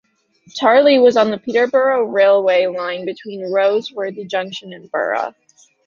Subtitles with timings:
[0.59, 5.35] Tarlee was on the Peterborough railway line between Roseworthy junction and Burra.